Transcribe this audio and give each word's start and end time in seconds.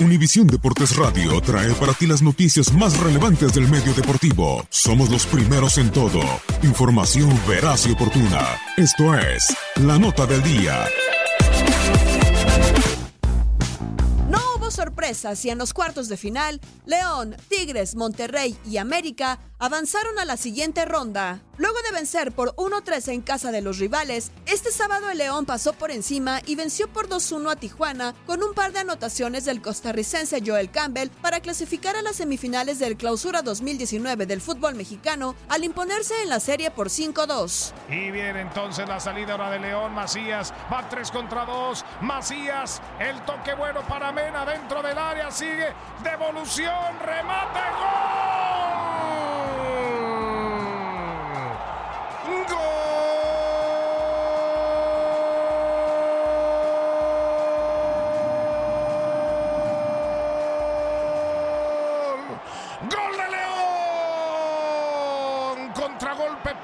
Univisión 0.00 0.48
Deportes 0.48 0.96
Radio 0.96 1.40
trae 1.40 1.72
para 1.74 1.94
ti 1.94 2.08
las 2.08 2.20
noticias 2.20 2.72
más 2.72 2.98
relevantes 2.98 3.54
del 3.54 3.68
medio 3.68 3.94
deportivo. 3.94 4.66
Somos 4.68 5.08
los 5.08 5.24
primeros 5.24 5.78
en 5.78 5.92
todo. 5.92 6.20
Información 6.64 7.30
veraz 7.46 7.86
y 7.86 7.92
oportuna. 7.92 8.40
Esto 8.76 9.16
es 9.16 9.56
La 9.76 9.96
Nota 9.96 10.26
del 10.26 10.42
Día. 10.42 10.84
No 14.28 14.40
hubo 14.56 14.72
sorpresas 14.72 15.44
y 15.44 15.50
en 15.50 15.58
los 15.58 15.72
cuartos 15.72 16.08
de 16.08 16.16
final, 16.16 16.60
León, 16.86 17.36
Tigres, 17.48 17.94
Monterrey 17.94 18.58
y 18.68 18.78
América 18.78 19.38
avanzaron 19.60 20.18
a 20.18 20.24
la 20.24 20.36
siguiente 20.36 20.84
ronda. 20.86 21.40
Luego 21.56 21.76
de 21.82 21.96
vencer 21.96 22.32
por 22.32 22.54
1-3 22.56 23.12
en 23.12 23.20
casa 23.20 23.52
de 23.52 23.62
los 23.62 23.78
rivales, 23.78 24.32
este 24.46 24.72
sábado 24.72 25.08
el 25.10 25.18
León 25.18 25.46
pasó 25.46 25.72
por 25.72 25.90
encima 25.90 26.40
y 26.46 26.56
venció 26.56 26.88
por 26.88 27.08
2-1 27.08 27.52
a 27.52 27.56
Tijuana 27.56 28.14
con 28.26 28.42
un 28.42 28.54
par 28.54 28.72
de 28.72 28.80
anotaciones 28.80 29.44
del 29.44 29.62
costarricense 29.62 30.42
Joel 30.44 30.70
Campbell 30.70 31.10
para 31.22 31.40
clasificar 31.40 31.96
a 31.96 32.02
las 32.02 32.16
semifinales 32.16 32.78
del 32.78 32.96
Clausura 32.96 33.42
2019 33.42 34.26
del 34.26 34.40
fútbol 34.40 34.74
mexicano 34.74 35.36
al 35.48 35.64
imponerse 35.64 36.22
en 36.22 36.28
la 36.28 36.40
serie 36.40 36.70
por 36.70 36.88
5-2. 36.88 37.72
Y 37.88 38.10
viene 38.10 38.40
entonces 38.40 38.88
la 38.88 38.98
salida 38.98 39.32
ahora 39.32 39.50
de 39.50 39.60
León 39.60 39.94
Macías. 39.94 40.52
Va 40.72 40.88
3 40.88 41.10
contra 41.10 41.44
2. 41.44 41.84
Macías, 42.00 42.82
el 42.98 43.20
toque 43.22 43.54
bueno 43.54 43.80
para 43.86 44.10
Mena 44.12 44.44
dentro 44.44 44.82
del 44.82 44.98
área. 44.98 45.30
Sigue. 45.30 45.72
Devolución. 46.02 46.98
Remate. 47.04 47.60
¡Gol! 47.78 48.03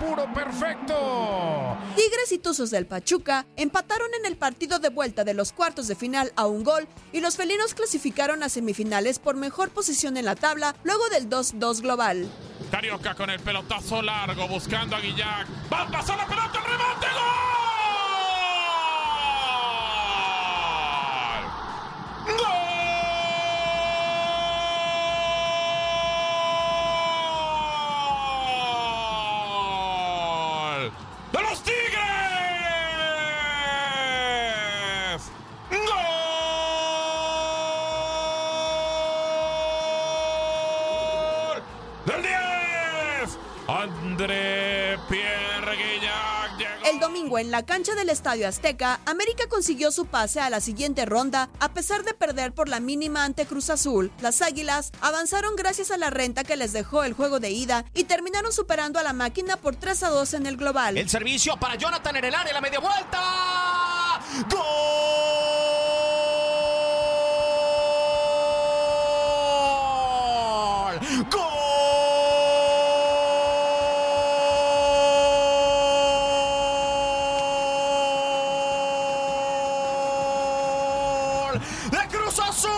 Puro, 0.00 0.32
perfecto. 0.32 1.76
Tigres 1.94 2.32
y 2.32 2.38
Tuzos 2.38 2.70
del 2.70 2.86
Pachuca 2.86 3.46
empataron 3.56 4.08
en 4.18 4.26
el 4.26 4.36
partido 4.36 4.78
de 4.78 4.88
vuelta 4.88 5.22
de 5.22 5.34
los 5.34 5.52
cuartos 5.52 5.86
de 5.86 5.94
final 5.94 6.32
a 6.36 6.46
un 6.46 6.64
gol 6.64 6.88
y 7.12 7.20
los 7.20 7.36
felinos 7.36 7.74
clasificaron 7.74 8.42
a 8.42 8.48
semifinales 8.48 9.18
por 9.18 9.36
mejor 9.36 9.70
posición 9.70 10.16
en 10.16 10.24
la 10.24 10.34
tabla 10.34 10.74
luego 10.82 11.08
del 11.10 11.28
2-2 11.28 11.82
global. 11.82 12.28
Carioca 12.70 13.14
con 13.14 13.30
el 13.30 13.40
pelotazo 13.40 14.00
largo 14.00 14.48
buscando 14.48 14.96
a 14.96 15.00
Guillac. 15.00 15.46
Va 15.72 15.82
a 15.82 15.90
pasar 15.90 16.16
la 16.16 16.26
pelota, 16.26 16.49
André 43.70 44.98
Pierre 45.08 45.76
Guillac 45.76 46.58
llegó. 46.58 46.90
El 46.90 46.98
domingo 46.98 47.38
en 47.38 47.52
la 47.52 47.64
cancha 47.64 47.94
del 47.94 48.08
Estadio 48.08 48.48
Azteca, 48.48 48.98
América 49.06 49.44
consiguió 49.48 49.92
su 49.92 50.06
pase 50.06 50.40
a 50.40 50.50
la 50.50 50.60
siguiente 50.60 51.06
ronda 51.06 51.48
a 51.60 51.72
pesar 51.72 52.02
de 52.02 52.12
perder 52.12 52.52
por 52.52 52.68
la 52.68 52.80
mínima 52.80 53.24
ante 53.24 53.46
Cruz 53.46 53.70
Azul. 53.70 54.10
Las 54.20 54.42
Águilas 54.42 54.90
avanzaron 55.00 55.54
gracias 55.54 55.92
a 55.92 55.98
la 55.98 56.10
renta 56.10 56.42
que 56.42 56.56
les 56.56 56.72
dejó 56.72 57.04
el 57.04 57.12
juego 57.12 57.38
de 57.38 57.50
ida 57.50 57.84
y 57.94 58.04
terminaron 58.04 58.52
superando 58.52 58.98
a 58.98 59.04
la 59.04 59.12
máquina 59.12 59.56
por 59.56 59.76
3 59.76 60.02
a 60.02 60.08
2 60.08 60.34
en 60.34 60.46
el 60.46 60.56
global. 60.56 60.98
El 60.98 61.08
servicio 61.08 61.56
para 61.56 61.76
Jonathan 61.76 62.16
en 62.16 62.24
el 62.24 62.34
área, 62.34 62.52
la 62.52 62.60
media 62.60 62.80
vuelta. 62.80 64.20
¡Gol! 64.50 64.80
¡Gol! 81.50 81.60
¡De 81.90 82.16
Cruz 82.16 82.38
Azul! 82.38 82.70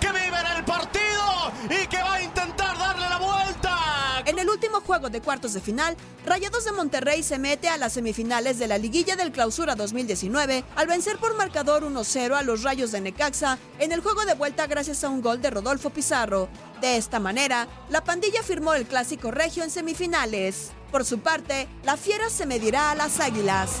¡Que 0.00 0.08
vive 0.08 0.26
en 0.26 0.56
el 0.56 0.64
partido 0.64 1.52
y 1.64 1.86
que 1.86 1.98
va 1.98 2.14
a 2.14 2.22
intentar 2.22 2.78
darle 2.78 3.08
la 3.08 3.18
vuelta! 3.18 4.22
En 4.24 4.38
el 4.38 4.48
último 4.48 4.80
juego 4.80 5.10
de 5.10 5.20
cuartos 5.20 5.52
de 5.52 5.60
final, 5.60 5.96
Rayados 6.24 6.64
de 6.64 6.72
Monterrey 6.72 7.22
se 7.22 7.38
mete 7.38 7.68
a 7.68 7.76
las 7.76 7.92
semifinales 7.94 8.58
de 8.58 8.68
la 8.68 8.78
liguilla 8.78 9.16
del 9.16 9.32
Clausura 9.32 9.74
2019 9.74 10.64
al 10.76 10.86
vencer 10.86 11.18
por 11.18 11.36
marcador 11.36 11.82
1-0 11.84 12.34
a 12.34 12.42
los 12.42 12.62
Rayos 12.62 12.92
de 12.92 13.00
Necaxa 13.00 13.58
en 13.78 13.92
el 13.92 14.00
juego 14.00 14.24
de 14.24 14.34
vuelta 14.34 14.66
gracias 14.66 15.04
a 15.04 15.10
un 15.10 15.20
gol 15.20 15.42
de 15.42 15.50
Rodolfo 15.50 15.90
Pizarro. 15.90 16.48
De 16.80 16.96
esta 16.96 17.20
manera, 17.20 17.68
la 17.90 18.04
pandilla 18.04 18.42
firmó 18.42 18.74
el 18.74 18.86
clásico 18.86 19.30
regio 19.30 19.64
en 19.64 19.70
semifinales. 19.70 20.70
Por 20.90 21.04
su 21.04 21.18
parte, 21.18 21.68
la 21.84 21.96
Fiera 21.96 22.28
se 22.30 22.46
medirá 22.46 22.90
a 22.90 22.94
las 22.94 23.18
Águilas. 23.20 23.80